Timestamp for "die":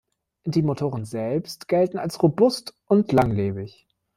0.45-0.63